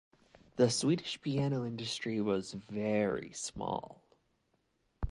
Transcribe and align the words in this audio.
The 0.55 0.71
Swedish 0.71 1.21
piano 1.21 1.63
industry 1.63 2.19
was 2.21 2.53
very 2.53 3.31
small. 3.33 4.01